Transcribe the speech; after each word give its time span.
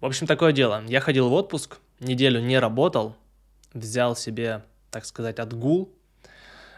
В 0.00 0.06
общем, 0.06 0.26
такое 0.26 0.52
дело. 0.52 0.84
Я 0.86 1.00
ходил 1.00 1.28
в 1.28 1.32
отпуск, 1.32 1.78
неделю 2.00 2.40
не 2.40 2.58
работал, 2.58 3.16
взял 3.72 4.14
себе, 4.14 4.62
так 4.90 5.06
сказать, 5.06 5.38
отгул. 5.38 5.90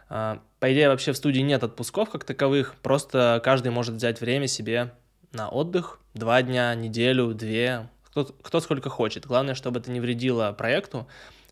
А, 0.08 0.41
по 0.60 0.72
идее, 0.72 0.88
вообще 0.88 1.13
в 1.13 1.17
студии 1.17 1.41
нет 1.41 1.62
отпусков 1.65 2.10
как 2.10 2.25
таковых, 2.25 2.76
просто 2.83 3.41
каждый 3.44 3.73
может 3.73 3.96
взять 3.96 4.20
время 4.20 4.46
себе 4.46 4.92
на 5.33 5.49
отдых, 5.49 5.99
два 6.15 6.41
дня, 6.42 6.75
неделю, 6.75 7.34
две, 7.34 7.89
кто, 8.04 8.25
кто 8.25 8.61
сколько 8.61 8.89
хочет. 8.89 9.27
Главное, 9.27 9.55
чтобы 9.55 9.80
это 9.80 9.91
не 9.91 10.00
вредило 10.00 10.53
проекту. 10.53 11.07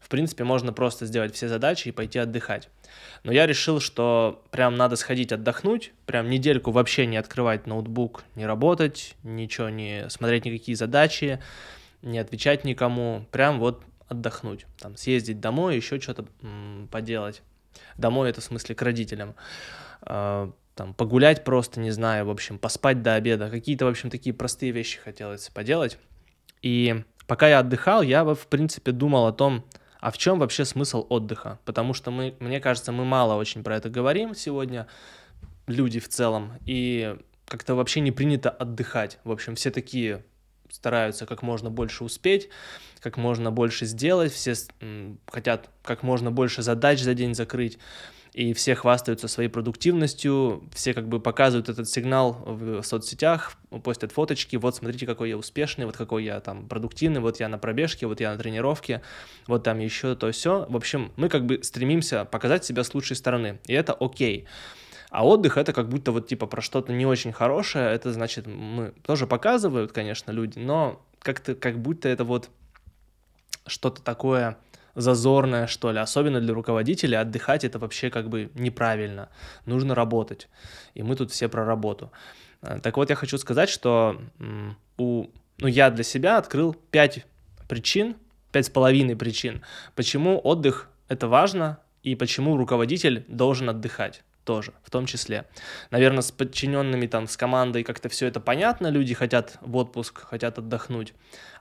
В 0.07 0.09
принципе, 0.09 0.45
можно 0.45 0.73
просто 0.73 1.05
сделать 1.05 1.35
все 1.35 1.49
задачи 1.49 1.89
и 1.89 1.91
пойти 1.91 2.21
отдыхать. 2.21 2.69
Но 3.25 3.33
я 3.33 3.45
решил, 3.45 3.81
что 3.81 4.41
прям 4.53 4.77
надо 4.77 4.95
сходить 4.95 5.33
отдохнуть, 5.33 5.93
прям 6.07 6.31
недельку 6.31 6.71
вообще 6.71 7.07
не 7.07 7.17
открывать 7.17 7.67
ноутбук, 7.67 8.23
не 8.37 8.47
работать, 8.47 9.17
ничего 9.25 9.69
не 9.69 10.09
смотреть 10.09 10.45
никакие 10.45 10.77
задачи, 10.77 11.43
не 12.03 12.21
отвечать 12.21 12.63
никому, 12.63 13.27
прям 13.33 13.59
вот 13.59 13.83
отдохнуть, 14.07 14.67
там 14.79 14.97
съездить 14.97 15.41
домой, 15.41 15.75
еще 15.75 16.01
что-то 16.01 16.25
поделать. 16.93 17.43
Домой 17.97 18.31
это 18.31 18.41
в 18.41 18.45
смысле 18.45 18.77
к 18.77 18.83
родителям. 18.83 19.35
Э, 20.03 20.49
там 20.77 20.95
погулять 20.95 21.43
просто, 21.43 21.81
не 21.81 21.91
знаю, 21.91 22.27
в 22.27 22.31
общем, 22.31 22.61
поспать 22.61 23.03
до 23.03 23.15
обеда. 23.15 23.51
Какие-то, 23.51 23.87
в 23.87 23.89
общем, 23.89 24.11
такие 24.11 24.33
простые 24.33 24.71
вещи 24.71 25.01
хотелось 25.01 25.49
поделать. 25.49 25.99
И 26.63 27.03
пока 27.27 27.49
я 27.49 27.59
отдыхал, 27.59 28.03
я, 28.03 28.23
в 28.23 28.47
принципе, 28.47 28.93
думал 28.93 29.27
о 29.27 29.33
том, 29.33 29.65
а 30.07 30.13
в 30.13 30.19
чем 30.19 30.39
вообще 30.39 30.65
смысл 30.65 31.05
отдыха? 31.09 31.59
Потому 31.65 31.93
что 31.93 32.13
мы, 32.13 32.37
мне 32.39 32.61
кажется, 32.61 32.93
мы 32.93 33.05
мало 33.05 33.35
очень 33.35 33.65
про 33.65 33.75
это 33.75 33.89
говорим 33.89 34.37
сегодня, 34.37 34.87
люди 35.67 35.99
в 35.99 36.09
целом, 36.09 36.53
и 36.65 37.17
как-то 37.49 37.75
вообще 37.75 37.99
не 37.99 38.13
принято 38.13 38.49
отдыхать. 38.49 39.19
В 39.25 39.33
общем, 39.33 39.57
все 39.57 39.73
такие 39.73 40.25
стараются 40.71 41.27
как 41.27 41.43
можно 41.43 41.71
больше 41.71 42.05
успеть, 42.05 42.51
как 43.01 43.17
можно 43.17 43.51
больше 43.51 43.85
сделать, 43.85 44.33
все 44.33 44.55
хотят 45.27 45.71
как 45.83 46.05
можно 46.05 46.31
больше 46.31 46.63
задач 46.63 47.01
за 47.01 47.15
день 47.15 47.35
закрыть 47.35 47.81
и 48.37 48.53
все 48.53 48.75
хвастаются 48.75 49.29
своей 49.29 49.49
продуктивностью, 49.49 50.63
все 50.75 50.93
как 50.93 51.09
бы 51.09 51.21
показывают 51.21 51.71
этот 51.71 51.89
сигнал 51.89 52.35
в 52.45 52.83
соцсетях, 52.83 53.55
постят 53.83 54.13
фоточки, 54.13 54.57
вот 54.57 54.77
смотрите, 54.77 55.07
какой 55.07 55.31
я 55.31 55.39
успешный, 55.39 55.87
вот 55.87 55.97
какой 55.97 56.25
я 56.25 56.39
там 56.41 56.69
продуктивный, 56.69 57.21
вот 57.21 57.41
я 57.41 57.49
на 57.49 57.57
пробежке, 57.57 58.07
вот 58.07 58.21
я 58.21 58.33
на 58.33 58.39
тренировке, 58.39 59.01
вот 59.47 59.63
там 59.63 59.79
еще 59.79 60.15
то 60.17 60.31
все. 60.33 60.67
В 60.69 60.77
общем, 60.77 61.13
мы 61.17 61.31
как 61.31 61.47
бы 61.47 61.63
стремимся 61.63 62.27
показать 62.27 62.63
себя 62.63 62.85
с 62.85 62.93
лучшей 62.93 63.17
стороны, 63.17 63.59
и 63.67 63.73
это 63.73 63.95
окей. 63.95 64.47
А 65.09 65.27
отдых 65.27 65.57
это 65.57 65.73
как 65.73 65.89
будто 65.89 66.13
вот 66.13 66.29
типа 66.29 66.47
про 66.47 66.61
что-то 66.61 66.93
не 66.93 67.07
очень 67.07 67.33
хорошее, 67.33 67.91
это 67.91 68.13
значит, 68.13 68.47
мы 68.47 68.93
тоже 69.03 69.27
показывают, 69.27 69.93
конечно, 69.93 70.31
люди, 70.31 70.59
но 70.59 71.03
как-то 71.21 71.55
как 71.55 71.79
будто 71.79 72.11
это 72.11 72.25
вот 72.25 72.51
что-то 73.67 74.03
такое 74.03 74.59
зазорное, 74.97 75.67
что 75.67 75.93
ли. 75.93 75.99
Особенно 75.99 76.41
для 76.41 76.55
руководителя 76.55 77.21
отдыхать 77.21 77.65
это 77.65 77.79
вообще 77.79 78.11
как 78.11 78.29
бы 78.29 78.51
неправильно. 78.55 79.29
Нужно 79.67 79.95
работать. 79.95 80.49
И 80.95 81.03
мы 81.03 81.15
тут 81.15 81.31
все 81.31 81.49
про 81.49 81.65
работу. 81.65 82.11
Э, 82.63 82.81
так 82.83 82.97
вот, 82.97 83.11
я 83.11 83.17
хочу 83.17 83.39
сказать, 83.39 83.69
что 83.69 84.21
у, 84.99 85.27
ну, 85.59 85.69
я 85.69 85.91
для 85.91 86.05
себя 86.05 86.39
открыл 86.39 86.75
пять 86.91 87.25
причин, 87.69 88.17
пять 88.51 88.67
с 88.67 88.71
половиной 88.71 89.17
причин, 89.17 89.63
почему 89.95 90.41
отдых 90.43 90.89
это 91.09 91.29
важно 91.29 91.79
и 92.03 92.15
почему 92.15 92.57
руководитель 92.57 93.25
должен 93.29 93.69
отдыхать 93.69 94.23
тоже, 94.47 94.73
в 94.83 94.91
том 94.91 95.05
числе. 95.05 95.45
Наверное, 95.91 96.23
с 96.23 96.33
подчиненными, 96.33 97.07
там, 97.07 97.27
с 97.27 97.37
командой 97.37 97.83
как-то 97.83 98.09
все 98.09 98.27
это 98.27 98.41
понятно, 98.41 98.87
люди 98.87 99.13
хотят 99.13 99.59
в 99.61 99.77
отпуск, 99.77 100.23
хотят 100.23 100.57
отдохнуть. 100.57 101.13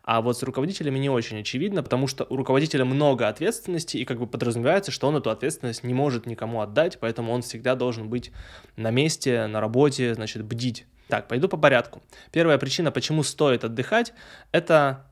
А 0.04 0.22
вот 0.22 0.38
с 0.38 0.44
руководителями 0.44 1.00
не 1.00 1.10
очень 1.10 1.40
очевидно, 1.40 1.82
потому 1.82 2.08
что 2.08 2.26
у 2.30 2.38
руководителя 2.38 2.86
много 2.86 3.28
ответственности, 3.28 3.98
и 3.98 4.06
как 4.06 4.20
бы 4.20 4.28
подразумевается, 4.28 4.92
что 4.92 5.08
он 5.08 5.18
эту 5.18 5.32
ответственность 5.32 5.84
не 5.84 5.96
может 5.96 6.28
никому 6.28 6.62
отдать, 6.62 7.00
поэтому 7.00 7.34
он 7.34 7.42
всегда 7.42 7.76
должен 7.76 8.08
быть 8.08 8.32
на 8.78 8.92
месте, 8.92 9.48
на 9.48 9.60
работе, 9.60 10.14
значит, 10.14 10.46
бдить. 10.46 10.86
Так, 11.08 11.28
пойду 11.28 11.50
по 11.50 11.58
порядку. 11.58 12.04
Первая 12.32 12.60
причина, 12.60 12.92
почему 12.92 13.24
стоит 13.24 13.64
отдыхать, 13.64 14.14
это 14.52 15.08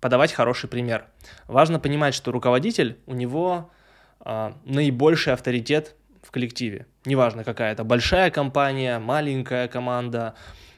подавать 0.00 0.32
хороший 0.32 0.68
пример. 0.68 1.06
Важно 1.48 1.80
понимать, 1.80 2.14
что 2.14 2.30
руководитель, 2.30 2.98
у 3.06 3.14
него 3.14 3.70
э, 4.20 4.52
наибольший 4.66 5.32
авторитет 5.32 5.96
в 6.26 6.30
коллективе. 6.30 6.86
Неважно, 7.04 7.44
какая 7.44 7.72
это 7.72 7.84
большая 7.84 8.30
компания, 8.30 8.98
маленькая 8.98 9.68
команда, 9.68 10.34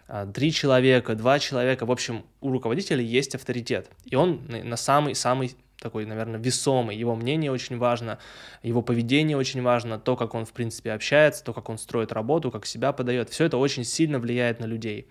а, 0.07 0.27
три 0.27 0.53
человека, 0.53 1.15
два 1.15 1.39
человека. 1.39 1.87
В 1.87 1.91
общем, 1.91 2.25
у 2.41 2.53
руководителя 2.53 3.03
есть 3.03 3.35
авторитет. 3.35 3.91
И 4.05 4.15
он 4.15 4.43
на 4.49 4.77
самый-самый 4.77 5.57
такой, 5.81 6.05
наверное, 6.07 6.41
весомый. 6.41 6.97
Его 6.97 7.15
мнение 7.15 7.53
очень 7.53 7.79
важно, 7.79 8.19
его 8.63 8.83
поведение 8.83 9.37
очень 9.37 9.63
важно, 9.63 9.99
то, 9.99 10.17
как 10.17 10.35
он, 10.35 10.45
в 10.45 10.53
принципе, 10.53 10.93
общается, 10.93 11.45
то, 11.45 11.53
как 11.53 11.69
он 11.69 11.79
строит 11.79 12.13
работу, 12.13 12.51
как 12.51 12.67
себя 12.67 12.93
подает. 12.93 13.31
Все 13.31 13.45
это 13.45 13.57
очень 13.57 13.85
сильно 13.85 14.19
влияет 14.19 14.61
на 14.61 14.67
людей. 14.67 15.09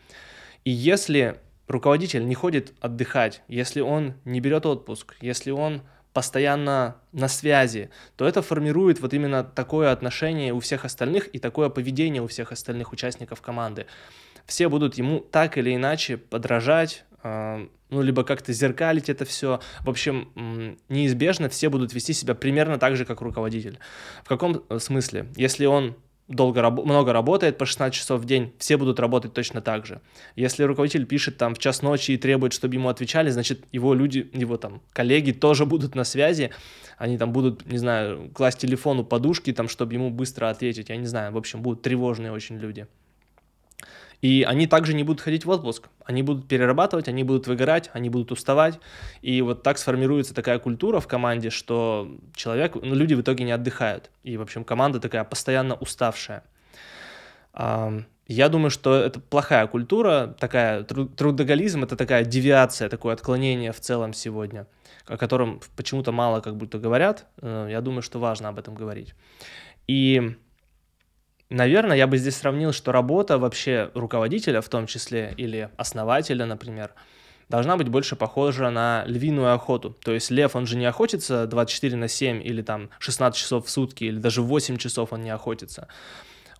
И 0.66 0.72
если 0.72 1.40
руководитель 1.68 2.28
не 2.28 2.36
ходит 2.36 2.74
отдыхать, 2.82 3.42
если 3.48 3.82
он 3.82 4.16
не 4.26 4.40
берет 4.40 4.66
отпуск, 4.66 5.16
если 5.22 5.52
он 5.52 5.82
постоянно 6.18 6.96
на 7.12 7.28
связи, 7.28 7.92
то 8.16 8.28
это 8.28 8.42
формирует 8.42 9.02
вот 9.02 9.14
именно 9.14 9.44
такое 9.44 9.92
отношение 9.92 10.52
у 10.52 10.60
всех 10.60 10.84
остальных 10.84 11.28
и 11.28 11.38
такое 11.38 11.70
поведение 11.70 12.24
у 12.24 12.28
всех 12.28 12.52
остальных 12.52 12.92
участников 12.92 13.40
команды. 13.40 13.86
Все 14.48 14.68
будут 14.68 14.96
ему 14.96 15.20
так 15.20 15.60
или 15.60 15.76
иначе 15.76 16.18
подражать, 16.18 17.06
э, 17.22 17.68
ну, 17.92 18.02
либо 18.02 18.24
как-то 18.24 18.52
зеркалить 18.52 19.10
это 19.10 19.26
все. 19.26 19.60
В 19.82 19.92
общем, 19.92 20.32
неизбежно 20.90 21.50
все 21.50 21.70
будут 21.70 21.94
вести 21.94 22.14
себя 22.14 22.34
примерно 22.34 22.80
так 22.80 22.96
же, 22.96 23.06
как 23.06 23.22
руководитель. 23.22 23.78
В 24.24 24.28
каком 24.28 24.64
э, 24.70 24.80
смысле? 24.80 25.28
Если 25.36 25.68
он 25.68 25.96
долго, 26.28 26.70
много 26.70 27.14
работает 27.14 27.58
по 27.58 27.66
16 27.66 27.98
часов 27.98 28.22
в 28.22 28.26
день, 28.26 28.54
все 28.58 28.78
будут 28.78 29.00
работать 29.00 29.34
точно 29.34 29.62
так 29.62 29.86
же. 29.86 30.02
Если 30.36 30.64
руководитель 30.64 31.06
пишет 31.06 31.38
там 31.38 31.56
в 31.56 31.60
час 31.60 31.82
ночи 31.82 32.12
и 32.12 32.18
требует, 32.18 32.54
чтобы 32.54 32.76
ему 32.76 32.90
отвечали, 32.90 33.30
значит, 33.30 33.66
его 33.72 33.94
люди, 33.94 34.30
его 34.34 34.58
там 34.58 34.82
коллеги 34.94 35.32
тоже 35.32 35.66
будут 35.66 35.96
на 35.96 36.04
связи, 36.04 36.52
они 36.98 37.18
там 37.18 37.32
будут, 37.32 37.66
не 37.66 37.78
знаю, 37.78 38.30
класть 38.34 38.60
телефон 38.60 39.00
у 39.00 39.04
подушки, 39.04 39.54
там, 39.54 39.70
чтобы 39.70 39.94
ему 39.94 40.10
быстро 40.10 40.50
ответить, 40.50 40.90
я 40.90 40.98
не 40.98 41.08
знаю, 41.08 41.32
в 41.32 41.38
общем, 41.38 41.62
будут 41.62 41.82
тревожные 41.82 42.32
очень 42.32 42.58
люди. 42.58 42.88
И 44.22 44.44
они 44.48 44.66
также 44.68 44.94
не 44.94 45.04
будут 45.04 45.22
ходить 45.22 45.46
в 45.46 45.50
отпуск. 45.50 45.90
Они 46.04 46.24
будут 46.24 46.48
перерабатывать, 46.48 47.08
они 47.08 47.24
будут 47.24 47.48
выгорать, 47.48 47.90
они 47.94 48.10
будут 48.10 48.32
уставать. 48.32 48.80
И 49.22 49.42
вот 49.42 49.64
так 49.64 49.78
сформируется 49.78 50.34
такая 50.34 50.58
культура 50.60 51.00
в 51.00 51.08
команде, 51.08 51.50
что 51.50 52.10
человек, 52.36 52.76
ну, 52.76 52.96
люди 52.96 53.14
в 53.14 53.22
итоге 53.22 53.44
не 53.44 53.52
отдыхают. 53.52 54.10
И, 54.24 54.38
в 54.38 54.42
общем, 54.42 54.64
команда 54.64 55.00
такая 55.00 55.24
постоянно 55.24 55.76
уставшая. 55.76 56.44
Я 58.28 58.50
думаю, 58.50 58.70
что 58.70 58.96
это 58.96 59.22
плохая 59.22 59.68
культура, 59.68 60.36
такая 60.38 60.84
трудоголизм, 60.84 61.84
это 61.84 61.96
такая 61.96 62.26
девиация, 62.26 62.90
такое 62.90 63.14
отклонение 63.14 63.72
в 63.72 63.80
целом 63.80 64.14
сегодня, 64.14 64.68
о 65.06 65.16
котором 65.16 65.62
почему-то 65.78 66.12
мало 66.12 66.42
как 66.42 66.58
будто 66.58 66.78
говорят. 66.78 67.26
Э, 67.42 67.68
я 67.72 67.80
думаю, 67.80 68.02
что 68.02 68.20
важно 68.20 68.50
об 68.50 68.60
этом 68.60 68.76
говорить. 68.76 69.14
И 69.88 70.36
Наверное, 71.50 71.96
я 71.96 72.08
бы 72.08 72.18
здесь 72.18 72.36
сравнил, 72.36 72.74
что 72.74 72.92
работа 72.92 73.38
вообще 73.38 73.90
руководителя, 73.94 74.60
в 74.62 74.68
том 74.68 74.86
числе, 74.86 75.34
или 75.38 75.70
основателя, 75.78 76.46
например, 76.46 76.92
должна 77.48 77.78
быть 77.78 77.88
больше 77.88 78.18
похожа 78.18 78.70
на 78.70 79.06
львиную 79.06 79.54
охоту. 79.54 79.92
То 79.92 80.12
есть 80.12 80.30
лев, 80.30 80.58
он 80.58 80.66
же 80.66 80.76
не 80.76 80.86
охотится 80.86 81.48
24 81.48 81.96
на 81.96 82.10
7 82.10 82.44
или 82.44 82.62
там 82.62 82.90
16 83.00 83.40
часов 83.40 83.66
в 83.66 83.70
сутки, 83.70 84.04
или 84.04 84.20
даже 84.20 84.42
8 84.42 84.78
часов 84.78 85.14
он 85.14 85.22
не 85.22 85.30
охотится. 85.30 85.88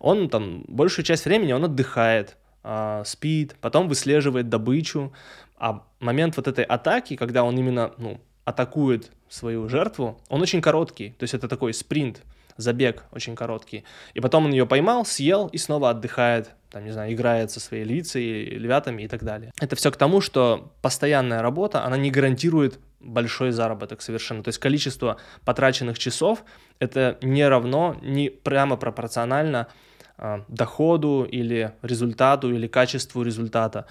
Он 0.00 0.30
там 0.30 0.64
большую 0.68 1.04
часть 1.04 1.26
времени 1.26 1.52
он 1.52 1.64
отдыхает, 1.64 2.38
э, 2.64 3.02
спит, 3.04 3.56
потом 3.60 3.88
выслеживает 3.88 4.48
добычу. 4.48 5.12
А 5.58 5.82
момент 6.00 6.36
вот 6.36 6.48
этой 6.48 6.64
атаки, 6.64 7.16
когда 7.16 7.42
он 7.42 7.58
именно 7.58 7.92
ну, 7.98 8.20
атакует 8.44 9.10
свою 9.28 9.68
жертву, 9.68 10.18
он 10.28 10.40
очень 10.40 10.62
короткий. 10.62 11.10
То 11.18 11.24
есть 11.24 11.34
это 11.34 11.48
такой 11.48 11.74
спринт 11.74 12.22
забег 12.58 13.04
очень 13.12 13.34
короткий. 13.34 13.84
И 14.12 14.20
потом 14.20 14.44
он 14.44 14.50
ее 14.50 14.66
поймал, 14.66 15.06
съел 15.06 15.46
и 15.46 15.56
снова 15.56 15.90
отдыхает, 15.90 16.50
там, 16.70 16.84
не 16.84 16.90
знаю, 16.90 17.14
играет 17.14 17.50
со 17.50 17.60
своей 17.60 17.84
лицей, 17.84 18.44
львятами 18.50 19.04
и 19.04 19.08
так 19.08 19.24
далее. 19.24 19.52
Это 19.60 19.76
все 19.76 19.90
к 19.90 19.96
тому, 19.96 20.20
что 20.20 20.72
постоянная 20.82 21.40
работа, 21.40 21.84
она 21.84 21.96
не 21.96 22.10
гарантирует 22.10 22.78
большой 23.00 23.52
заработок 23.52 24.02
совершенно. 24.02 24.42
То 24.42 24.48
есть 24.48 24.58
количество 24.58 25.16
потраченных 25.44 25.98
часов 25.98 26.44
это 26.80 27.16
не 27.22 27.46
равно, 27.46 27.96
не 28.02 28.28
прямо 28.28 28.76
пропорционально 28.76 29.68
э, 30.18 30.42
доходу 30.48 31.24
или 31.30 31.72
результату 31.82 32.52
или 32.52 32.66
качеству 32.66 33.22
результата. 33.22 33.86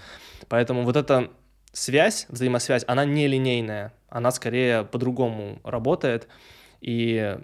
Поэтому 0.50 0.84
вот 0.84 0.98
эта 0.98 1.32
связь, 1.72 2.26
взаимосвязь, 2.30 2.84
она 2.86 3.06
не 3.06 3.28
линейная, 3.28 3.94
она 4.10 4.32
скорее 4.32 4.84
по-другому 4.84 5.62
работает. 5.64 6.28
И 6.82 7.38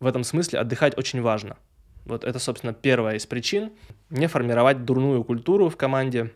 в 0.00 0.06
этом 0.06 0.24
смысле 0.24 0.58
отдыхать 0.60 0.96
очень 0.98 1.22
важно. 1.22 1.56
Вот 2.04 2.24
это, 2.24 2.38
собственно, 2.38 2.72
первая 2.72 3.16
из 3.16 3.26
причин. 3.26 3.72
Не 4.10 4.26
формировать 4.26 4.84
дурную 4.84 5.24
культуру 5.24 5.68
в 5.68 5.76
команде, 5.76 6.32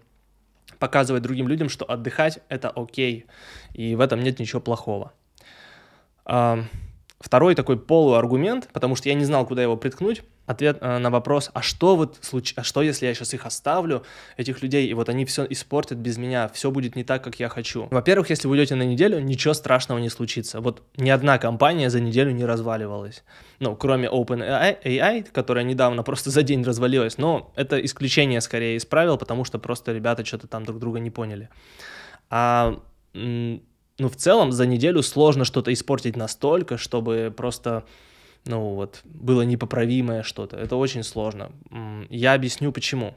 показывать 0.79 1.23
другим 1.23 1.47
людям, 1.47 1.69
что 1.69 1.85
отдыхать 1.85 2.41
это 2.49 2.71
окей, 2.71 3.27
и 3.75 3.95
в 3.95 4.01
этом 4.01 4.21
нет 4.23 4.39
ничего 4.39 4.61
плохого. 4.61 5.13
Второй 6.25 7.55
такой 7.55 7.79
полуаргумент, 7.79 8.69
потому 8.73 8.97
что 8.97 9.09
я 9.09 9.15
не 9.15 9.25
знал, 9.25 9.47
куда 9.47 9.63
его 9.63 9.77
приткнуть, 9.77 10.23
ответ 10.51 10.79
э, 10.81 10.99
на 10.99 11.11
вопрос, 11.11 11.51
а 11.55 11.63
что 11.63 11.97
вот 11.97 12.19
случ... 12.21 12.55
а 12.57 12.63
что 12.63 12.83
если 12.83 13.07
я 13.07 13.15
сейчас 13.15 13.35
их 13.35 13.47
оставлю, 13.47 14.03
этих 14.37 14.63
людей, 14.63 14.87
и 14.87 14.95
вот 14.95 15.09
они 15.09 15.25
все 15.25 15.47
испортят 15.49 15.99
без 15.99 16.19
меня, 16.19 16.49
все 16.49 16.71
будет 16.71 16.97
не 16.97 17.05
так, 17.05 17.25
как 17.25 17.41
я 17.41 17.49
хочу. 17.49 17.89
Во-первых, 17.91 18.31
если 18.31 18.49
вы 18.49 18.53
уйдете 18.53 18.75
на 18.75 18.83
неделю, 18.83 19.21
ничего 19.21 19.55
страшного 19.55 19.99
не 19.99 20.11
случится. 20.11 20.61
Вот 20.61 20.83
ни 20.97 21.11
одна 21.11 21.39
компания 21.39 21.91
за 21.91 22.01
неделю 22.01 22.33
не 22.33 22.45
разваливалась. 22.45 23.23
Ну, 23.61 23.77
кроме 23.77 24.09
OpenAI, 24.09 25.29
которая 25.33 25.65
недавно 25.65 26.03
просто 26.03 26.31
за 26.31 26.43
день 26.43 26.65
развалилась, 26.65 27.19
но 27.19 27.53
это 27.57 27.79
исключение 27.85 28.41
скорее 28.41 28.77
из 28.77 28.85
правил, 28.85 29.17
потому 29.17 29.45
что 29.45 29.59
просто 29.59 29.93
ребята 29.93 30.25
что-то 30.25 30.47
там 30.47 30.65
друг 30.65 30.79
друга 30.79 30.99
не 30.99 31.11
поняли. 31.11 31.49
А 32.29 32.81
ну, 34.01 34.09
в 34.09 34.17
целом 34.17 34.51
за 34.53 34.67
неделю 34.67 35.03
сложно 35.03 35.45
что-то 35.45 35.73
испортить 35.73 36.17
настолько, 36.17 36.79
чтобы 36.79 37.33
просто, 37.37 37.85
ну, 38.45 38.75
вот, 38.75 39.01
было 39.05 39.43
непоправимое 39.43 40.23
что-то. 40.23 40.57
Это 40.57 40.77
очень 40.77 41.03
сложно. 41.03 41.53
Я 42.09 42.35
объясню, 42.35 42.73
почему. 42.73 43.15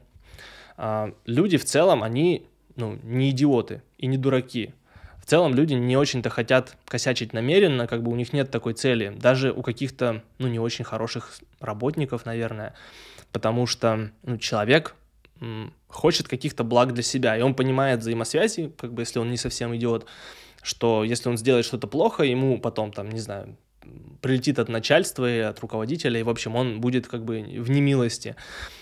А, 0.76 1.14
люди 1.24 1.56
в 1.56 1.64
целом, 1.64 2.02
они, 2.02 2.46
ну, 2.76 2.98
не 3.02 3.30
идиоты 3.30 3.82
и 3.98 4.06
не 4.06 4.18
дураки. 4.18 4.74
В 5.18 5.26
целом 5.26 5.54
люди 5.54 5.72
не 5.72 5.96
очень-то 5.96 6.28
хотят 6.28 6.76
косячить 6.86 7.32
намеренно, 7.32 7.86
как 7.86 8.02
бы 8.02 8.12
у 8.12 8.14
них 8.14 8.32
нет 8.34 8.50
такой 8.50 8.74
цели. 8.74 9.14
Даже 9.16 9.52
у 9.52 9.62
каких-то, 9.62 10.22
ну, 10.38 10.48
не 10.48 10.58
очень 10.58 10.84
хороших 10.84 11.32
работников, 11.60 12.26
наверное. 12.26 12.74
Потому 13.32 13.66
что, 13.66 14.10
ну, 14.22 14.36
человек 14.36 14.94
хочет 15.88 16.28
каких-то 16.28 16.64
благ 16.64 16.92
для 16.92 17.02
себя, 17.02 17.36
и 17.36 17.42
он 17.42 17.54
понимает 17.54 18.00
взаимосвязи, 18.00 18.72
как 18.78 18.92
бы, 18.92 19.02
если 19.02 19.18
он 19.18 19.30
не 19.30 19.36
совсем 19.36 19.74
идиот, 19.74 20.06
что 20.62 21.04
если 21.04 21.28
он 21.28 21.36
сделает 21.36 21.64
что-то 21.64 21.86
плохо, 21.86 22.22
ему 22.22 22.58
потом, 22.60 22.92
там, 22.92 23.10
не 23.10 23.20
знаю, 23.20 23.56
прилетит 24.20 24.58
от 24.58 24.68
начальства 24.68 25.30
и 25.30 25.40
от 25.40 25.60
руководителя, 25.60 26.18
и, 26.18 26.22
в 26.22 26.30
общем, 26.30 26.56
он 26.56 26.80
будет 26.80 27.06
как 27.06 27.24
бы 27.24 27.42
в 27.42 27.70
немилости. 27.70 28.36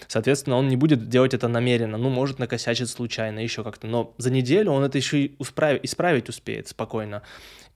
Соответственно, 0.06 0.56
он 0.56 0.68
не 0.68 0.76
будет 0.76 1.08
делать 1.08 1.34
это 1.34 1.48
намеренно, 1.48 1.98
ну, 1.98 2.10
может 2.10 2.38
накосячить 2.38 2.88
случайно, 2.88 3.40
еще 3.40 3.64
как-то, 3.64 3.86
но 3.86 4.14
за 4.18 4.30
неделю 4.30 4.70
он 4.70 4.84
это 4.84 4.98
еще 4.98 5.22
и 5.22 5.36
исправить, 5.40 5.84
исправить 5.84 6.28
успеет 6.28 6.68
спокойно. 6.68 7.22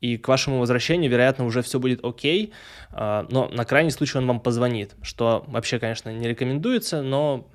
И 0.01 0.19
к 0.19 0.29
вашему 0.29 0.61
возвращению, 0.61 1.11
вероятно, 1.11 1.45
уже 1.45 1.63
все 1.63 1.81
будет 1.81 2.05
окей, 2.05 2.53
а, 2.93 3.27
но 3.31 3.49
на 3.49 3.65
крайний 3.65 3.91
случай 3.91 4.19
он 4.19 4.27
вам 4.27 4.41
позвонит, 4.41 4.95
что 5.03 5.45
вообще, 5.49 5.79
конечно, 5.79 6.11
не 6.11 6.29
рекомендуется, 6.29 7.03
но 7.03 7.49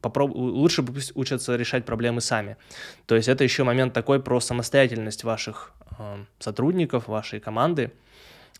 попроб... 0.00 0.34
лучше 0.34 0.82
пусть 0.82 1.12
учатся 1.16 1.56
решать 1.56 1.84
проблемы 1.84 2.20
сами. 2.20 2.56
То 3.06 3.16
есть 3.16 3.28
это 3.28 3.44
еще 3.44 3.64
момент 3.64 3.92
такой 3.94 4.22
про 4.22 4.40
самостоятельность 4.40 5.24
ваших 5.24 5.72
э, 5.98 6.24
сотрудников, 6.38 7.08
вашей 7.08 7.40
команды. 7.40 7.92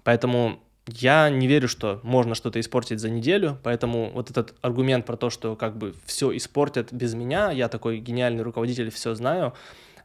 Поэтому 0.02 0.60
я 0.86 1.30
не 1.30 1.46
верю, 1.46 1.68
что 1.68 2.00
можно 2.02 2.34
что-то 2.34 2.60
испортить 2.60 3.00
за 3.00 3.08
неделю, 3.08 3.58
поэтому 3.62 4.10
вот 4.12 4.30
этот 4.30 4.54
аргумент 4.60 5.06
про 5.06 5.16
то, 5.16 5.30
что 5.30 5.56
как 5.56 5.76
бы 5.76 5.94
все 6.04 6.36
испортят 6.36 6.92
без 6.92 7.14
меня, 7.14 7.50
я 7.50 7.68
такой 7.68 7.98
гениальный 7.98 8.42
руководитель, 8.42 8.90
все 8.90 9.14
знаю, 9.14 9.54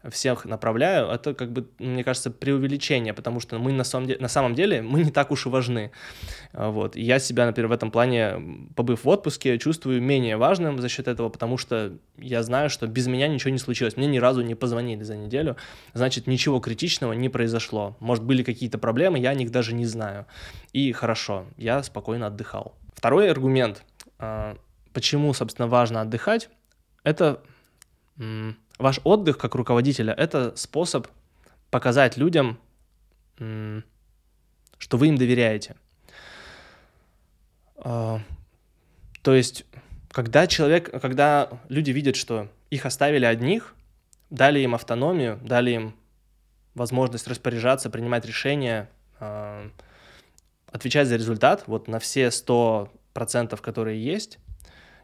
всех 0.10 0.46
направляю, 0.46 1.07
это 1.07 1.34
как 1.34 1.51
бы, 1.51 1.68
мне 1.78 2.04
кажется, 2.04 2.31
преувеличение, 2.31 3.13
потому 3.13 3.40
что 3.40 3.60
мы 3.60 3.74
на 3.74 3.84
самом 3.84 4.07
деле, 4.07 4.19
на 4.19 4.30
самом 4.30 4.56
деле 4.56 4.81
мы 4.81 5.04
не 5.04 5.12
так 5.12 5.31
уж 5.31 5.46
и 5.46 5.50
важны. 5.50 5.92
Вот. 6.54 6.96
И 6.96 7.01
я 7.01 7.19
себя, 7.19 7.46
например, 7.46 7.68
в 7.68 7.74
этом 7.74 7.92
плане, 7.92 8.68
побыв 8.75 9.04
в 9.04 9.07
отпуске, 9.10 9.57
чувствую 9.57 10.01
менее 10.01 10.38
важным 10.38 10.80
за 10.80 10.88
счет 10.88 11.07
этого, 11.07 11.30
потому 11.30 11.57
что 11.57 11.98
я 12.18 12.44
знаю, 12.44 12.69
что 12.69 12.88
без 12.88 13.07
меня 13.07 13.28
ничего 13.28 13.51
не 13.51 13.57
случилось. 13.57 13.98
Мне 13.98 14.07
ни 14.07 14.19
разу 14.19 14.42
не 14.42 14.56
позвонили 14.56 15.04
за 15.04 15.18
неделю, 15.18 15.57
значит, 15.94 16.28
ничего 16.28 16.60
критичного 16.60 17.13
не 17.13 17.28
произошло. 17.28 17.98
Может, 18.00 18.24
были 18.24 18.44
какие-то 18.44 18.78
проблемы, 18.78 19.19
я 19.19 19.31
о 19.31 19.36
них 19.36 19.52
даже 19.52 19.74
не 19.74 19.86
знаю. 19.86 20.25
И 20.72 20.92
хорошо, 20.94 21.45
я 21.57 21.84
спокойно 21.84 22.28
отдыхал. 22.28 22.75
Второй 22.94 23.30
аргумент, 23.30 23.84
а, 24.18 24.57
почему, 24.94 25.34
собственно, 25.34 25.68
важно 25.68 26.02
отдыхать, 26.02 26.50
это 27.04 27.42
Ваш 28.80 29.02
отдых 29.04 29.38
как 29.38 29.56
руководителя– 29.56 30.14
это 30.18 30.56
способ 30.56 31.08
показать 31.70 32.16
людям, 32.18 32.58
что 33.36 34.98
вы 34.98 35.08
им 35.08 35.18
доверяете. 35.18 35.76
А, 37.76 38.22
то 39.22 39.36
есть, 39.36 39.66
когда 40.12 40.48
человек, 40.48 40.90
когда 41.02 41.50
люди 41.68 41.92
видят, 41.92 42.16
что 42.16 42.50
их 42.70 42.86
оставили 42.86 43.26
одних, 43.26 43.76
дали 44.30 44.60
им 44.60 44.76
автономию, 44.76 45.40
дали 45.44 45.72
им 45.72 45.96
возможность 46.74 47.28
распоряжаться, 47.28 47.90
принимать 47.90 48.26
решения, 48.26 48.90
а, 49.20 49.70
отвечать 50.72 51.08
за 51.08 51.18
результат, 51.18 51.64
вот 51.68 51.88
на 51.88 52.00
все 52.00 52.28
100%, 52.28 53.60
которые 53.62 54.04
есть 54.04 54.40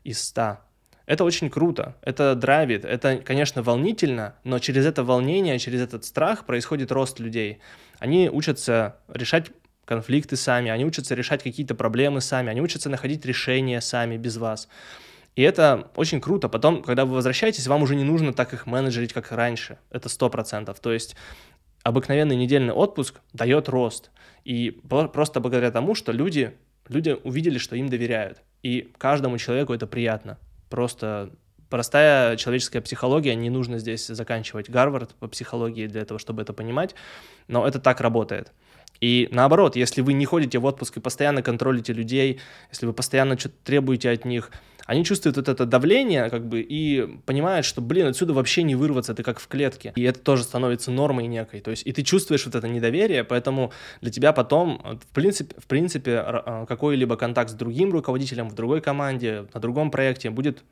из 0.03 0.23
100, 0.23 0.59
это 1.05 1.23
очень 1.23 1.49
круто, 1.49 1.95
это 2.01 2.35
драйвит, 2.35 2.83
это, 2.83 3.17
конечно, 3.17 3.61
волнительно, 3.61 4.35
но 4.43 4.59
через 4.59 4.85
это 4.85 5.03
волнение, 5.03 5.59
через 5.59 5.81
этот 5.81 6.05
страх 6.05 6.45
происходит 6.45 6.91
рост 6.91 7.19
людей. 7.19 7.59
Они 7.99 8.29
учатся 8.29 8.97
решать 9.07 9.51
конфликты 9.85 10.35
сами, 10.35 10.71
они 10.71 10.83
учатся 10.83 11.13
решать 11.13 11.43
какие-то 11.43 11.75
проблемы 11.75 12.21
сами, 12.21 12.49
они 12.49 12.61
учатся 12.61 12.89
находить 12.89 13.25
решения 13.25 13.81
сами 13.81 14.17
без 14.17 14.37
вас. 14.37 14.67
И 15.35 15.41
это 15.41 15.91
очень 15.95 16.21
круто. 16.21 16.49
Потом, 16.49 16.81
когда 16.81 17.05
вы 17.05 17.15
возвращаетесь, 17.15 17.67
вам 17.67 17.83
уже 17.83 17.95
не 17.95 18.03
нужно 18.03 18.33
так 18.33 18.53
их 18.53 18.65
менеджерить, 18.65 19.13
как 19.13 19.31
раньше. 19.31 19.77
Это 19.91 20.07
сто 20.09 20.29
процентов. 20.29 20.79
То 20.79 20.93
есть 20.93 21.15
обыкновенный 21.83 22.37
недельный 22.37 22.73
отпуск 22.73 23.19
дает 23.33 23.67
рост. 23.67 24.11
И 24.45 24.81
просто 24.89 25.39
благодаря 25.41 25.71
тому, 25.71 25.93
что 25.93 26.13
люди, 26.13 26.53
люди 26.87 27.17
увидели, 27.23 27.57
что 27.57 27.75
им 27.75 27.89
доверяют. 27.89 28.41
И 28.63 28.93
каждому 28.97 29.37
человеку 29.37 29.73
это 29.73 29.87
приятно. 29.87 30.39
Просто 30.75 31.29
простая 31.69 32.35
человеческая 32.35 32.81
психология, 32.81 33.33
не 33.33 33.49
нужно 33.49 33.77
здесь 33.77 34.07
заканчивать 34.07 34.69
Гарвард 34.69 35.15
по 35.15 35.29
психологии 35.29 35.87
для 35.87 36.03
того, 36.03 36.17
чтобы 36.17 36.41
это 36.41 36.51
понимать, 36.51 36.95
но 37.47 37.65
это 37.65 37.79
так 37.79 38.01
работает. 38.01 38.51
И 39.01 39.27
наоборот, 39.31 39.75
если 39.75 40.01
вы 40.01 40.13
не 40.13 40.25
ходите 40.25 40.59
в 40.59 40.65
отпуск 40.65 40.97
и 40.97 40.99
постоянно 40.99 41.41
контролите 41.41 41.93
людей, 41.93 42.39
если 42.69 42.85
вы 42.85 42.93
постоянно 42.93 43.37
что-то 43.37 43.55
требуете 43.63 44.09
от 44.09 44.25
них, 44.25 44.51
они 44.85 45.03
чувствуют 45.03 45.37
вот 45.37 45.49
это 45.49 45.65
давление, 45.65 46.29
как 46.29 46.47
бы, 46.47 46.61
и 46.61 47.07
понимают, 47.25 47.65
что, 47.65 47.81
блин, 47.81 48.07
отсюда 48.07 48.33
вообще 48.33 48.63
не 48.63 48.75
вырваться, 48.75 49.15
ты 49.15 49.23
как 49.23 49.39
в 49.39 49.47
клетке. 49.47 49.93
И 49.95 50.03
это 50.03 50.19
тоже 50.19 50.43
становится 50.43 50.91
нормой 50.91 51.27
некой. 51.27 51.61
То 51.61 51.71
есть, 51.71 51.85
и 51.87 51.91
ты 51.91 52.03
чувствуешь 52.03 52.45
вот 52.45 52.55
это 52.55 52.67
недоверие, 52.67 53.23
поэтому 53.23 53.71
для 54.01 54.11
тебя 54.11 54.31
потом, 54.31 54.99
в 55.01 55.13
принципе, 55.13 55.55
в 55.59 55.65
принципе 55.65 56.17
а, 56.17 56.65
какой-либо 56.67 57.17
контакт 57.17 57.49
с 57.49 57.53
другим 57.53 57.91
руководителем 57.91 58.47
в 58.47 58.53
другой 58.53 58.81
команде, 58.81 59.47
на 59.53 59.59
другом 59.59 59.89
проекте 59.89 60.29
будет 60.29 60.63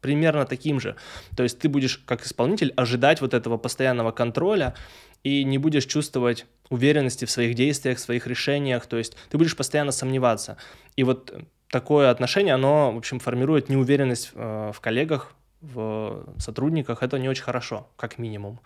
примерно 0.00 0.44
таким 0.44 0.80
же. 0.80 0.96
То 1.36 1.42
есть 1.42 1.58
ты 1.58 1.68
будешь 1.68 1.98
как 1.98 2.24
исполнитель 2.24 2.72
ожидать 2.76 3.20
вот 3.20 3.34
этого 3.34 3.56
постоянного 3.58 4.10
контроля 4.10 4.74
и 5.22 5.44
не 5.44 5.58
будешь 5.58 5.86
чувствовать 5.86 6.46
уверенности 6.70 7.24
в 7.24 7.30
своих 7.30 7.54
действиях, 7.54 7.98
в 7.98 8.00
своих 8.00 8.26
решениях, 8.26 8.86
то 8.86 8.96
есть 8.96 9.16
ты 9.28 9.38
будешь 9.38 9.56
постоянно 9.56 9.92
сомневаться. 9.92 10.56
И 10.96 11.02
вот 11.02 11.32
такое 11.68 12.10
отношение, 12.10 12.54
оно, 12.54 12.92
в 12.92 12.98
общем, 12.98 13.18
формирует 13.18 13.68
неуверенность 13.68 14.30
э, 14.34 14.72
в 14.74 14.80
коллегах, 14.80 15.34
в 15.60 16.24
сотрудниках, 16.38 17.02
это 17.02 17.18
не 17.18 17.28
очень 17.28 17.44
хорошо, 17.44 17.88
как 17.96 18.18
минимум. 18.18 18.60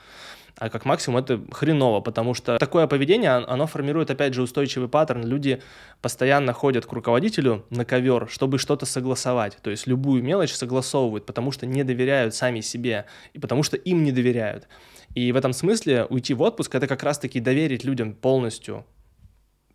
А 0.57 0.71
как 0.71 0.85
максимум 0.85 1.19
это 1.19 1.41
хреново, 1.51 2.01
потому 2.01 2.33
что 2.33 2.59
такое 2.59 2.87
поведение, 2.87 3.33
оно 3.33 3.67
формирует, 3.67 4.11
опять 4.11 4.35
же, 4.35 4.43
устойчивый 4.43 4.89
паттерн. 4.89 5.27
Люди 5.27 5.61
постоянно 6.01 6.53
ходят 6.53 6.87
к 6.87 6.93
руководителю 6.93 7.65
на 7.71 7.85
ковер, 7.85 8.29
чтобы 8.31 8.59
что-то 8.59 8.87
согласовать. 8.87 9.57
То 9.63 9.71
есть 9.71 9.89
любую 9.89 10.23
мелочь 10.23 10.53
согласовывают, 10.53 11.27
потому 11.27 11.51
что 11.51 11.67
не 11.67 11.83
доверяют 11.83 12.37
сами 12.37 12.61
себе, 12.61 13.07
и 13.33 13.41
потому 13.41 13.65
что 13.65 13.77
им 13.77 14.05
не 14.05 14.13
доверяют. 14.13 14.69
И 15.17 15.33
в 15.33 15.37
этом 15.37 15.53
смысле 15.53 16.07
уйти 16.09 16.35
в 16.35 16.43
отпуск— 16.43 16.73
это 16.77 16.87
как 16.87 17.03
раз-таки 17.03 17.41
доверить 17.41 17.83
людям 17.83 18.15
полностью 18.15 18.85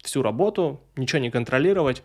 всю 0.02 0.22
работу, 0.22 0.80
ничего 0.96 1.20
не 1.20 1.30
контролировать, 1.30 2.04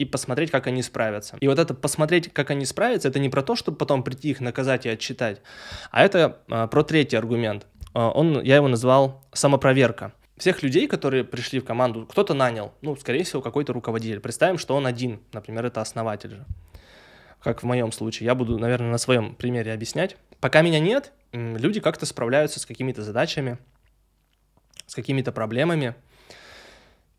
и 0.00 0.06
посмотреть, 0.06 0.50
как 0.50 0.66
они 0.66 0.82
справятся. 0.82 1.36
И 1.40 1.46
вот 1.46 1.58
это 1.58 1.74
посмотреть, 1.74 2.32
как 2.32 2.50
они 2.50 2.64
справятся, 2.64 3.08
это 3.08 3.18
не 3.18 3.28
про 3.28 3.42
то, 3.42 3.54
чтобы 3.54 3.76
потом 3.76 4.02
прийти 4.02 4.30
их 4.30 4.40
наказать 4.40 4.86
и 4.86 4.88
отчитать, 4.88 5.42
а 5.90 6.02
это 6.02 6.38
а, 6.48 6.68
про 6.68 6.82
третий 6.84 7.16
аргумент. 7.16 7.66
А, 7.92 8.08
он, 8.10 8.40
я 8.40 8.56
его 8.56 8.68
назвал 8.68 9.22
самопроверка. 9.34 10.14
Всех 10.38 10.62
людей, 10.62 10.86
которые 10.86 11.22
пришли 11.22 11.60
в 11.60 11.66
команду, 11.66 12.06
кто-то 12.06 12.32
нанял, 12.32 12.72
ну, 12.80 12.96
скорее 12.96 13.24
всего, 13.24 13.42
какой-то 13.42 13.74
руководитель. 13.74 14.20
Представим, 14.20 14.56
что 14.56 14.74
он 14.74 14.86
один, 14.86 15.20
например, 15.34 15.66
это 15.66 15.82
основатель 15.82 16.30
же. 16.30 16.46
Как 17.42 17.62
в 17.62 17.66
моем 17.66 17.92
случае. 17.92 18.24
Я 18.24 18.34
буду, 18.34 18.58
наверное, 18.58 18.90
на 18.90 18.98
своем 18.98 19.34
примере 19.34 19.74
объяснять. 19.74 20.16
Пока 20.40 20.62
меня 20.62 20.80
нет, 20.80 21.12
люди 21.32 21.80
как-то 21.80 22.06
справляются 22.06 22.58
с 22.58 22.64
какими-то 22.64 23.02
задачами, 23.02 23.58
с 24.86 24.94
какими-то 24.94 25.30
проблемами. 25.30 25.94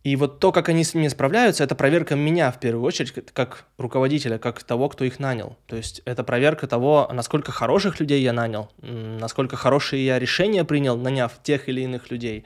И 0.03 0.15
вот 0.15 0.39
то, 0.39 0.51
как 0.51 0.69
они 0.69 0.83
с 0.83 0.95
ними 0.95 1.07
справляются, 1.09 1.63
это 1.63 1.75
проверка 1.75 2.15
меня 2.15 2.51
в 2.51 2.59
первую 2.59 2.83
очередь, 2.83 3.13
как 3.33 3.65
руководителя, 3.77 4.39
как 4.39 4.63
того, 4.63 4.89
кто 4.89 5.05
их 5.05 5.19
нанял. 5.19 5.57
То 5.67 5.75
есть 5.75 6.01
это 6.05 6.23
проверка 6.23 6.67
того, 6.67 7.07
насколько 7.13 7.51
хороших 7.51 7.99
людей 7.99 8.21
я 8.21 8.33
нанял, 8.33 8.71
насколько 8.81 9.55
хорошие 9.55 10.03
я 10.03 10.17
решения 10.17 10.63
принял, 10.63 10.97
наняв 10.97 11.33
тех 11.43 11.69
или 11.69 11.81
иных 11.81 12.09
людей. 12.09 12.45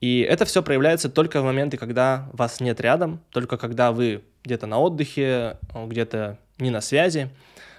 И 0.00 0.20
это 0.20 0.44
все 0.44 0.62
проявляется 0.62 1.08
только 1.08 1.40
в 1.40 1.44
моменты, 1.44 1.78
когда 1.78 2.28
вас 2.32 2.60
нет 2.60 2.80
рядом, 2.80 3.20
только 3.30 3.56
когда 3.56 3.90
вы 3.90 4.22
где-то 4.44 4.66
на 4.66 4.78
отдыхе, 4.78 5.58
где-то 5.74 6.38
не 6.58 6.70
на 6.70 6.80
связи. 6.80 7.30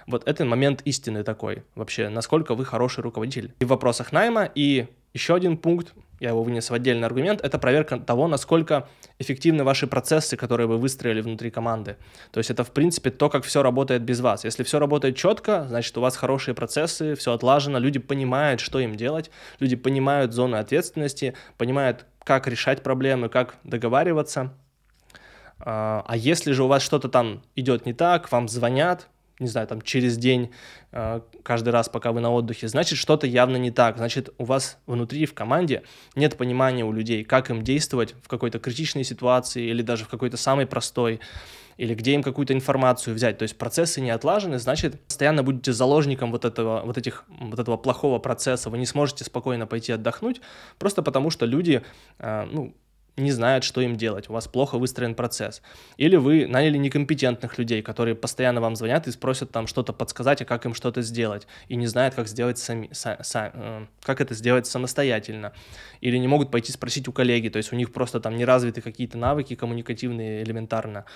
Вот 0.06 0.28
это 0.28 0.44
момент 0.44 0.82
истины 0.84 1.22
такой 1.24 1.62
вообще, 1.74 2.08
насколько 2.08 2.54
вы 2.54 2.64
хороший 2.64 3.00
руководитель. 3.00 3.54
И 3.60 3.64
в 3.64 3.68
вопросах 3.68 4.12
найма, 4.12 4.50
и 4.54 4.88
еще 5.14 5.34
один 5.34 5.56
пункт, 5.56 5.94
я 6.20 6.30
его 6.30 6.42
вынес 6.42 6.70
в 6.70 6.74
отдельный 6.74 7.06
аргумент, 7.06 7.40
это 7.42 7.58
проверка 7.58 7.98
того, 7.98 8.28
насколько 8.28 8.88
эффективны 9.18 9.64
ваши 9.64 9.86
процессы, 9.86 10.36
которые 10.36 10.66
вы 10.66 10.78
выстроили 10.78 11.20
внутри 11.20 11.50
команды. 11.50 11.96
То 12.30 12.38
есть 12.38 12.50
это, 12.50 12.64
в 12.64 12.70
принципе, 12.70 13.10
то, 13.10 13.28
как 13.28 13.44
все 13.44 13.62
работает 13.62 14.02
без 14.02 14.20
вас. 14.20 14.44
Если 14.44 14.62
все 14.62 14.78
работает 14.78 15.16
четко, 15.16 15.66
значит, 15.68 15.96
у 15.98 16.00
вас 16.00 16.16
хорошие 16.16 16.54
процессы, 16.54 17.14
все 17.14 17.32
отлажено, 17.32 17.78
люди 17.78 17.98
понимают, 17.98 18.60
что 18.60 18.78
им 18.80 18.94
делать, 18.94 19.30
люди 19.60 19.76
понимают 19.76 20.32
зоны 20.32 20.56
ответственности, 20.56 21.34
понимают, 21.58 22.06
как 22.24 22.48
решать 22.48 22.82
проблемы, 22.82 23.28
как 23.28 23.56
договариваться. 23.64 24.52
А, 25.58 26.04
а 26.06 26.16
если 26.16 26.52
же 26.52 26.64
у 26.64 26.66
вас 26.66 26.82
что-то 26.82 27.08
там 27.08 27.42
идет 27.54 27.86
не 27.86 27.92
так, 27.92 28.30
вам 28.32 28.48
звонят, 28.48 29.08
не 29.38 29.48
знаю, 29.48 29.66
там 29.66 29.82
через 29.82 30.16
день, 30.16 30.50
э, 30.92 31.20
каждый 31.42 31.68
раз, 31.68 31.88
пока 31.88 32.12
вы 32.12 32.20
на 32.20 32.32
отдыхе, 32.32 32.68
значит, 32.68 32.98
что-то 32.98 33.26
явно 33.26 33.56
не 33.56 33.70
так. 33.70 33.98
Значит, 33.98 34.30
у 34.38 34.44
вас 34.44 34.78
внутри, 34.86 35.26
в 35.26 35.34
команде 35.34 35.82
нет 36.14 36.36
понимания 36.36 36.84
у 36.84 36.92
людей, 36.92 37.22
как 37.22 37.50
им 37.50 37.62
действовать 37.62 38.14
в 38.22 38.28
какой-то 38.28 38.58
критичной 38.58 39.04
ситуации 39.04 39.64
или 39.64 39.82
даже 39.82 40.04
в 40.04 40.08
какой-то 40.08 40.36
самой 40.36 40.66
простой, 40.66 41.20
или 41.76 41.94
где 41.94 42.14
им 42.14 42.22
какую-то 42.22 42.54
информацию 42.54 43.14
взять. 43.14 43.36
То 43.36 43.42
есть 43.42 43.58
процессы 43.58 44.00
не 44.00 44.10
отлажены, 44.10 44.58
значит, 44.58 45.00
постоянно 45.02 45.42
будете 45.42 45.72
заложником 45.72 46.32
вот 46.32 46.46
этого, 46.46 46.82
вот 46.84 46.96
этих, 46.96 47.24
вот 47.28 47.58
этого 47.58 47.76
плохого 47.76 48.18
процесса. 48.18 48.70
Вы 48.70 48.78
не 48.78 48.86
сможете 48.86 49.24
спокойно 49.24 49.66
пойти 49.66 49.92
отдохнуть, 49.92 50.40
просто 50.78 51.02
потому 51.02 51.28
что 51.28 51.44
люди, 51.44 51.82
э, 52.18 52.48
ну, 52.50 52.74
не 53.16 53.32
знают, 53.32 53.64
что 53.64 53.80
им 53.80 53.96
делать, 53.96 54.28
у 54.28 54.32
вас 54.32 54.46
плохо 54.46 54.78
выстроен 54.78 55.14
процесс. 55.14 55.62
Или 55.96 56.16
вы 56.16 56.46
наняли 56.46 56.76
некомпетентных 56.76 57.56
людей, 57.58 57.80
которые 57.82 58.14
постоянно 58.14 58.60
вам 58.60 58.76
звонят 58.76 59.06
и 59.06 59.10
спросят 59.10 59.50
там 59.50 59.66
что-то 59.66 59.92
подсказать, 59.92 60.42
а 60.42 60.44
как 60.44 60.66
им 60.66 60.74
что-то 60.74 61.00
сделать, 61.02 61.46
и 61.68 61.76
не 61.76 61.86
знают, 61.86 62.14
как 62.14 62.28
сделать 62.28 62.58
сами, 62.58 62.90
са, 62.92 63.18
са, 63.22 63.50
э, 63.54 63.86
как 64.02 64.20
это 64.20 64.34
сделать 64.34 64.66
самостоятельно. 64.66 65.52
Или 66.02 66.18
не 66.18 66.28
могут 66.28 66.50
пойти 66.50 66.72
спросить 66.72 67.08
у 67.08 67.12
коллеги, 67.12 67.48
то 67.48 67.56
есть 67.56 67.72
у 67.72 67.76
них 67.76 67.92
просто 67.92 68.20
там 68.20 68.36
не 68.36 68.44
развиты 68.44 68.82
какие-то 68.82 69.16
навыки 69.16 69.54
коммуникативные 69.54 70.42
элементарно, 70.42 71.06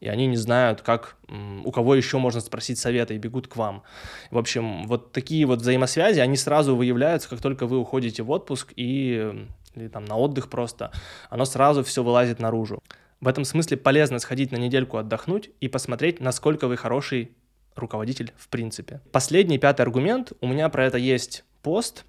и 0.00 0.08
они 0.08 0.26
не 0.26 0.36
знают, 0.36 0.82
как, 0.82 1.16
у 1.64 1.72
кого 1.72 1.96
еще 1.96 2.18
можно 2.18 2.40
спросить 2.40 2.78
совета, 2.78 3.14
и 3.14 3.18
бегут 3.18 3.48
к 3.48 3.56
вам. 3.56 3.82
В 4.30 4.38
общем, 4.38 4.86
вот 4.86 5.12
такие 5.12 5.44
вот 5.44 5.60
взаимосвязи, 5.60 6.20
они 6.20 6.36
сразу 6.36 6.76
выявляются, 6.76 7.28
как 7.28 7.40
только 7.40 7.66
вы 7.66 7.78
уходите 7.78 8.22
в 8.22 8.30
отпуск 8.30 8.72
и 8.76 9.48
или 9.80 9.88
там 9.88 10.04
на 10.04 10.16
отдых 10.16 10.48
просто, 10.50 10.92
оно 11.30 11.44
сразу 11.44 11.82
все 11.84 12.02
вылазит 12.02 12.38
наружу. 12.38 12.82
В 13.20 13.28
этом 13.28 13.44
смысле 13.44 13.76
полезно 13.76 14.18
сходить 14.18 14.52
на 14.52 14.56
недельку 14.56 14.96
отдохнуть 14.96 15.50
и 15.60 15.68
посмотреть, 15.68 16.20
насколько 16.20 16.68
вы 16.68 16.76
хороший 16.76 17.32
руководитель 17.74 18.32
в 18.36 18.48
принципе. 18.48 19.00
Последний, 19.12 19.58
пятый 19.58 19.82
аргумент, 19.82 20.32
у 20.40 20.46
меня 20.46 20.68
про 20.68 20.84
это 20.84 20.98
есть 20.98 21.44
пост, 21.62 22.04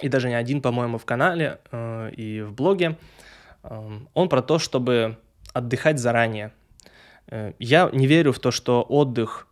и 0.00 0.08
даже 0.08 0.28
не 0.28 0.34
один, 0.34 0.62
по-моему, 0.62 0.98
в 0.98 1.04
канале 1.04 1.60
э, 1.70 2.10
и 2.12 2.42
в 2.42 2.52
блоге. 2.52 2.98
Э, 3.62 3.98
он 4.14 4.28
про 4.28 4.42
то, 4.42 4.58
чтобы 4.58 5.18
отдыхать 5.52 5.98
заранее. 5.98 6.52
Э, 7.26 7.52
я 7.58 7.90
не 7.92 8.06
верю 8.06 8.32
в 8.32 8.38
то, 8.38 8.50
что 8.50 8.82
отдых 8.82 9.46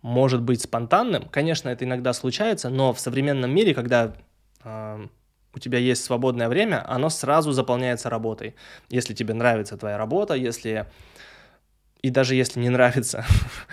может 0.00 0.40
быть 0.40 0.62
спонтанным. 0.62 1.28
Конечно, 1.28 1.68
это 1.68 1.84
иногда 1.84 2.14
случается, 2.14 2.70
но 2.70 2.94
в 2.94 3.00
современном 3.00 3.50
мире, 3.54 3.74
когда 3.74 4.14
э, 4.62 5.06
у 5.54 5.58
тебя 5.58 5.78
есть 5.78 6.04
свободное 6.04 6.48
время, 6.48 6.84
оно 6.86 7.08
сразу 7.10 7.52
заполняется 7.52 8.10
работой. 8.10 8.54
Если 8.88 9.14
тебе 9.14 9.34
нравится 9.34 9.76
твоя 9.76 9.98
работа, 9.98 10.34
если 10.34 10.86
и 12.04 12.10
даже 12.10 12.34
если 12.34 12.60
не 12.60 12.68
нравится, 12.68 13.24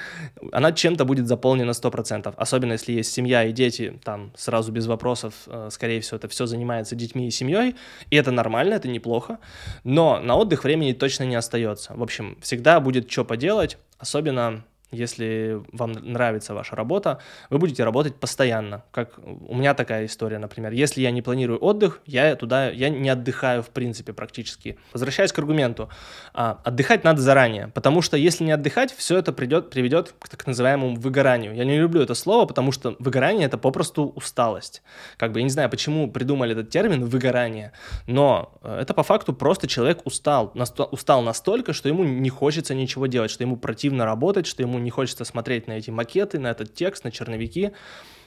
она 0.53 0.71
чем-то 0.71 1.03
будет 1.03 1.27
заполнена 1.27 1.71
100%. 1.71 2.33
Особенно 2.38 2.71
если 2.71 2.93
есть 2.93 3.11
семья 3.11 3.43
и 3.43 3.51
дети, 3.51 4.00
там 4.05 4.31
сразу 4.38 4.71
без 4.71 4.88
вопросов, 4.88 5.33
э, 5.47 5.67
скорее 5.69 6.00
всего, 6.00 6.15
это 6.15 6.29
все 6.29 6.45
занимается 6.45 6.95
детьми 6.95 7.27
и 7.27 7.31
семьей, 7.31 7.75
и 8.09 8.15
это 8.15 8.31
нормально, 8.31 8.75
это 8.75 8.88
неплохо, 8.88 9.39
но 9.83 10.21
на 10.21 10.38
отдых 10.38 10.63
времени 10.63 10.93
точно 10.93 11.25
не 11.25 11.35
остается. 11.35 11.93
В 11.93 12.01
общем, 12.01 12.38
всегда 12.41 12.79
будет 12.79 13.11
что 13.11 13.25
поделать, 13.25 13.77
особенно 14.00 14.63
если 14.91 15.62
вам 15.71 15.93
нравится 15.93 16.53
ваша 16.53 16.75
работа, 16.75 17.19
вы 17.50 17.57
будете 17.57 17.83
работать 17.83 18.15
постоянно. 18.15 18.83
Как 18.91 19.17
у 19.24 19.55
меня 19.55 19.74
такая 19.74 20.05
история, 20.05 20.38
например. 20.38 20.71
Если 20.74 21.01
я 21.01 21.12
не 21.12 21.21
планирую 21.21 21.60
отдых, 21.63 22.01
я 22.05 22.36
туда, 22.36 22.69
я 22.69 22.89
не 22.89 23.10
отдыхаю 23.10 23.63
в 23.63 23.69
принципе 23.69 24.13
практически. 24.13 24.77
Возвращаясь 24.93 25.31
к 25.31 25.39
аргументу, 25.39 25.89
а, 26.33 26.60
отдыхать 26.63 27.03
надо 27.03 27.21
заранее, 27.21 27.69
потому 27.69 28.01
что 28.01 28.17
если 28.17 28.43
не 28.43 28.51
отдыхать, 28.51 28.93
все 28.95 29.17
это 29.17 29.31
придет, 29.31 29.69
приведет 29.69 30.13
к 30.19 30.27
так 30.27 30.45
называемому 30.45 30.95
выгоранию. 30.95 31.55
Я 31.55 31.63
не 31.63 31.77
люблю 31.79 32.01
это 32.01 32.13
слово, 32.13 32.45
потому 32.45 32.71
что 32.71 32.95
выгорание 33.00 33.48
это 33.48 33.57
попросту 33.57 34.12
усталость. 34.15 34.81
Как 35.17 35.31
бы 35.31 35.39
я 35.39 35.43
не 35.43 35.50
знаю, 35.50 35.69
почему 35.69 36.12
придумали 36.12 36.51
этот 36.51 36.69
термин 36.69 37.05
выгорание, 37.05 37.71
но 38.07 38.53
э, 38.62 38.79
это 38.81 38.93
по 38.93 39.03
факту 39.03 39.33
просто 39.33 39.67
человек 39.67 40.01
устал, 40.05 40.53
устал 40.91 41.21
настолько, 41.21 41.74
что 41.74 41.88
ему 41.88 42.03
не 42.03 42.29
хочется 42.29 42.75
ничего 42.75 43.07
делать, 43.07 43.31
что 43.31 43.43
ему 43.43 43.55
противно 43.55 44.05
работать, 44.05 44.48
что 44.48 44.63
ему 44.63 44.80
не 44.83 44.89
хочется 44.89 45.25
смотреть 45.25 45.67
на 45.67 45.73
эти 45.73 45.89
макеты, 45.89 46.39
на 46.39 46.51
этот 46.51 46.73
текст, 46.73 47.03
на 47.03 47.11
черновики. 47.11 47.71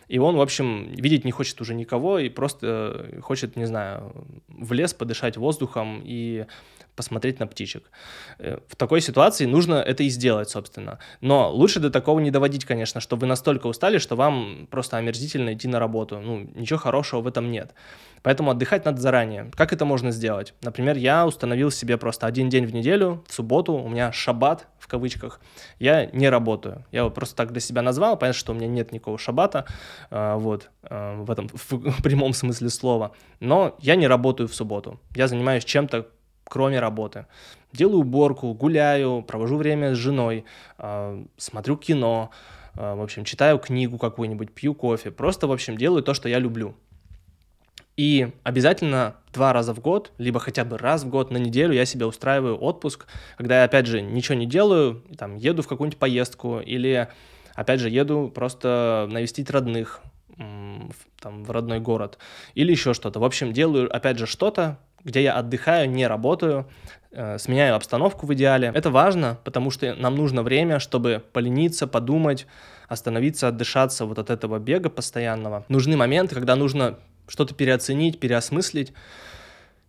И 0.09 0.19
он, 0.19 0.37
в 0.37 0.41
общем, 0.41 0.93
видеть 0.93 1.25
не 1.25 1.33
хочет 1.33 1.61
уже 1.61 1.75
никого 1.75 2.19
и 2.19 2.29
просто 2.29 3.21
хочет, 3.23 3.57
не 3.57 3.65
знаю, 3.65 4.27
в 4.49 4.73
лес 4.73 4.93
подышать 4.93 5.37
воздухом 5.37 6.03
и 6.05 6.47
посмотреть 6.97 7.41
на 7.41 7.47
птичек. 7.47 7.91
Э, 8.39 8.59
в 8.69 8.77
такой 8.77 9.01
ситуации 9.01 9.47
нужно 9.47 9.75
это 9.75 10.03
и 10.03 10.09
сделать, 10.09 10.49
собственно. 10.49 10.99
Но 11.21 11.51
лучше 11.53 11.81
до 11.81 11.91
такого 11.91 12.21
не 12.21 12.31
доводить, 12.31 12.65
конечно, 12.65 13.01
что 13.01 13.17
вы 13.17 13.27
настолько 13.27 13.67
устали, 13.67 13.99
что 13.99 14.17
вам 14.17 14.67
просто 14.71 14.97
омерзительно 14.97 15.55
идти 15.55 15.69
на 15.69 15.79
работу. 15.79 16.21
Ну, 16.21 16.51
ничего 16.55 16.79
хорошего 16.79 17.21
в 17.21 17.27
этом 17.27 17.51
нет. 17.51 17.75
Поэтому 18.25 18.51
отдыхать 18.51 18.87
надо 18.87 19.03
заранее. 19.03 19.51
Как 19.55 19.75
это 19.75 19.85
можно 19.85 20.11
сделать? 20.11 20.55
Например, 20.63 20.97
я 20.97 21.27
установил 21.27 21.71
себе 21.71 21.99
просто 21.99 22.27
один 22.27 22.49
день 22.49 22.65
в 22.65 22.73
неделю, 22.73 23.23
в 23.29 23.35
субботу, 23.35 23.75
у 23.75 23.89
меня 23.89 24.13
шаббат, 24.13 24.67
в 24.79 24.89
кавычках, 24.89 25.41
я 25.79 26.07
не 26.07 26.31
работаю. 26.31 26.87
Я 26.91 27.01
его 27.01 27.11
просто 27.11 27.37
так 27.37 27.53
для 27.53 27.61
себя 27.61 27.83
назвал, 27.83 28.17
понятно, 28.17 28.39
что 28.39 28.53
у 28.53 28.55
меня 28.55 28.67
нет 28.67 28.93
никакого 28.93 29.19
шаббата, 29.19 29.67
э, 30.11 30.35
вот, 30.37 30.71
э, 30.85 31.17
в 31.17 31.31
этом 31.31 31.49
в 31.53 32.03
прямом 32.03 32.33
смысле 32.33 32.71
слова. 32.71 33.13
Но 33.41 33.77
я 33.81 33.95
не 33.95 34.07
работаю 34.07 34.49
в 34.49 34.55
субботу. 34.55 34.99
Я 35.15 35.29
занимаюсь 35.29 35.65
чем-то, 35.65 36.09
кроме 36.45 36.81
работы. 36.81 37.27
Делаю 37.73 38.01
уборку, 38.01 38.55
гуляю, 38.55 39.23
провожу 39.23 39.57
время 39.57 39.95
с 39.95 39.99
женой, 39.99 40.45
э, 40.79 41.25
смотрю 41.37 41.77
кино, 41.77 42.31
э, 42.77 42.95
в 42.95 43.03
общем, 43.03 43.25
читаю 43.25 43.59
книгу 43.59 43.99
какую-нибудь, 43.99 44.53
пью 44.53 44.75
кофе. 44.75 45.11
Просто, 45.11 45.47
в 45.47 45.53
общем, 45.53 45.77
делаю 45.77 46.03
то, 46.03 46.15
что 46.15 46.29
я 46.29 46.39
люблю. 46.39 46.75
И 47.97 48.33
обязательно 48.43 49.15
два 49.33 49.53
раза 49.53 49.73
в 49.73 49.81
год, 49.81 50.13
либо 50.19 50.41
хотя 50.41 50.65
бы 50.65 50.79
раз 50.79 51.05
в 51.05 51.09
год 51.09 51.31
на 51.31 51.37
неделю 51.37 51.75
я 51.75 51.85
себе 51.85 52.07
устраиваю 52.07 52.57
отпуск, 52.57 53.07
когда 53.37 53.59
я, 53.59 53.65
опять 53.65 53.87
же, 53.87 54.01
ничего 54.01 54.35
не 54.35 54.47
делаю, 54.47 55.05
там, 55.17 55.37
еду 55.37 55.63
в 55.63 55.69
какую-нибудь 55.69 55.99
поездку 55.99 56.59
или, 56.59 57.09
опять 57.55 57.81
же, 57.81 57.89
еду 57.89 58.33
просто 58.35 59.09
навестить 59.11 59.49
родных, 59.51 60.01
там, 60.37 61.45
в 61.45 61.51
родной 61.53 61.79
город 61.79 62.19
или 62.55 62.73
еще 62.73 62.95
что-то. 62.95 63.21
В 63.21 63.25
общем, 63.25 63.53
делаю, 63.53 63.95
опять 63.95 64.19
же, 64.19 64.27
что-то, 64.27 64.79
где 65.05 65.23
я 65.23 65.35
отдыхаю, 65.35 65.89
не 65.89 66.07
работаю, 66.07 66.67
э, 67.13 67.39
сменяю 67.39 67.77
обстановку 67.77 68.27
в 68.27 68.35
идеале. 68.35 68.73
Это 68.75 68.91
важно, 68.91 69.39
потому 69.45 69.71
что 69.71 69.95
нам 69.95 70.17
нужно 70.17 70.43
время, 70.43 70.79
чтобы 70.79 71.23
полениться, 71.33 71.87
подумать, 71.87 72.47
остановиться, 72.89 73.49
отдышаться 73.49 74.07
вот 74.07 74.19
от 74.19 74.31
этого 74.31 74.59
бега 74.59 74.91
постоянного. 74.91 75.65
Нужны 75.69 75.97
моменты, 75.97 76.35
когда 76.35 76.57
нужно 76.57 76.99
что-то 77.29 77.55
переоценить, 77.55 78.19
переосмыслить 78.19 78.93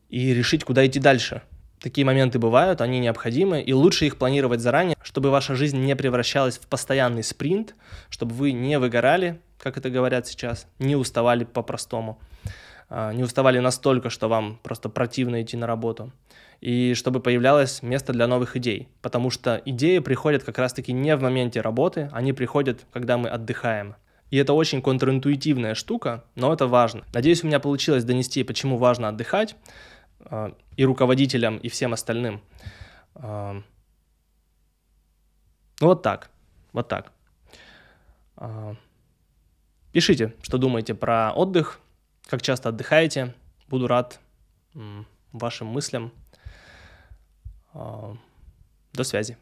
и 0.10 0.34
решить, 0.34 0.64
куда 0.64 0.86
идти 0.86 1.00
дальше. 1.00 1.42
Такие 1.80 2.06
моменты 2.06 2.40
бывают, 2.40 2.82
они 2.82 3.00
необходимы, 3.00 3.62
и 3.62 3.74
лучше 3.74 4.06
их 4.06 4.18
планировать 4.18 4.62
заранее, 4.62 4.98
чтобы 5.04 5.30
ваша 5.30 5.56
жизнь 5.56 5.78
не 5.78 5.96
превращалась 5.96 6.58
в 6.58 6.68
постоянный 6.68 7.24
спринт, 7.24 7.76
чтобы 8.10 8.34
вы 8.34 8.54
не 8.54 8.80
выгорали, 8.80 9.40
как 9.60 9.78
это 9.78 9.90
говорят 9.90 10.26
сейчас, 10.26 10.68
не 10.80 10.96
уставали 10.96 11.44
по-простому. 11.44 12.20
А, 12.90 13.12
не 13.14 13.24
уставали 13.24 13.60
настолько, 13.60 14.10
что 14.10 14.28
вам 14.28 14.60
просто 14.64 14.90
противно 14.90 15.42
идти 15.42 15.58
на 15.58 15.68
работу, 15.68 16.12
и 16.62 16.94
чтобы 16.94 17.20
появлялось 17.20 17.82
место 17.82 18.14
для 18.14 18.28
новых 18.28 18.56
идей, 18.56 18.90
потому 19.02 19.30
что 19.30 19.62
идеи 19.66 20.00
приходят 20.00 20.44
как 20.44 20.58
раз-таки 20.58 20.94
не 20.94 21.16
в 21.16 21.22
моменте 21.22 21.62
работы, 21.62 22.10
они 22.12 22.34
приходят, 22.34 22.86
когда 22.92 23.18
мы 23.18 23.30
отдыхаем. 23.30 23.96
И 24.32 24.38
это 24.38 24.54
очень 24.54 24.82
контринтуитивная 24.82 25.76
штука, 25.76 26.24
но 26.36 26.52
это 26.52 26.68
важно. 26.68 27.04
Надеюсь, 27.14 27.44
у 27.44 27.48
меня 27.48 27.60
получилось 27.60 28.04
донести, 28.04 28.44
почему 28.44 28.78
важно 28.78 29.10
отдыхать. 29.10 29.56
и 30.78 30.86
руководителям, 30.86 31.58
и 31.58 31.70
всем 31.70 31.94
остальным. 31.94 32.42
Ну 33.22 33.64
вот 35.82 36.02
так, 36.02 36.32
вот 36.74 36.88
так. 36.88 37.12
Пишите, 39.92 40.34
что 40.42 40.58
думаете 40.58 40.96
про 40.96 41.32
отдых, 41.34 41.80
как 42.28 42.42
часто 42.42 42.70
отдыхаете. 42.70 43.34
Буду 43.68 43.88
рад 43.88 44.20
вашим 45.32 45.68
мыслям. 45.68 46.12
До 47.74 49.04
связи. 49.04 49.38